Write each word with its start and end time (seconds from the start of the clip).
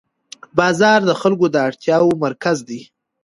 بازار 0.57 0.99
د 1.09 1.11
خلکو 1.21 1.45
د 1.53 1.55
اړتیاوو 1.67 2.19
مرکز 2.25 2.57
دی 2.69 2.81